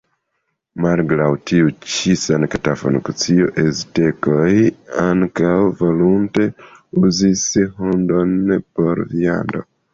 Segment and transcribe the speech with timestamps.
[0.85, 4.49] Malgraŭ tiu ĉi sankta funkcio, aztekoj
[5.05, 5.53] ankaŭ
[5.85, 6.51] volonte
[7.05, 8.37] uzis la hundon
[8.67, 9.67] por viando.